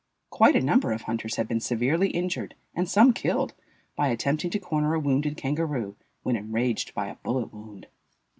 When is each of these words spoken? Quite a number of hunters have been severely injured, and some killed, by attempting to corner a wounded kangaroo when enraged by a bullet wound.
Quite 0.31 0.55
a 0.55 0.61
number 0.63 0.91
of 0.93 1.03
hunters 1.03 1.35
have 1.35 1.47
been 1.47 1.59
severely 1.59 2.09
injured, 2.09 2.55
and 2.73 2.89
some 2.89 3.13
killed, 3.13 3.53
by 3.95 4.07
attempting 4.07 4.49
to 4.49 4.57
corner 4.57 4.95
a 4.95 4.99
wounded 4.99 5.37
kangaroo 5.37 5.95
when 6.23 6.35
enraged 6.35 6.95
by 6.95 7.07
a 7.09 7.17
bullet 7.17 7.53
wound. 7.53 7.85